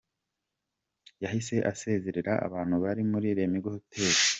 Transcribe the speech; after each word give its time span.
Yahise 1.23 1.55
asezerera 1.71 2.33
abantu 2.47 2.75
bari 2.83 3.01
muri 3.11 3.27
Lemigo 3.37 3.67
Hotel. 3.75 4.13